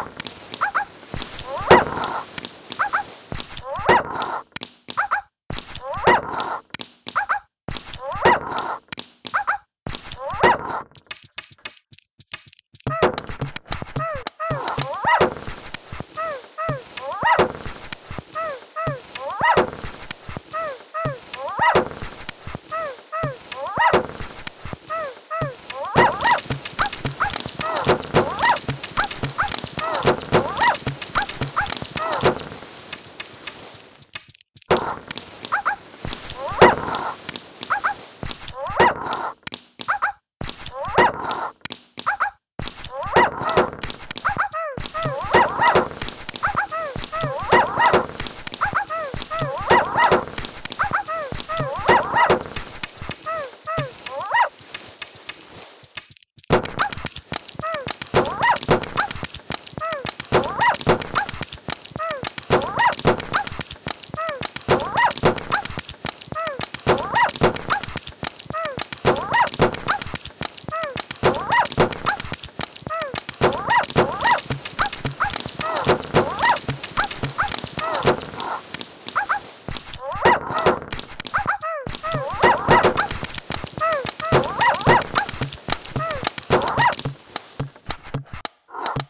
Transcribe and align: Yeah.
Yeah. 0.00 0.39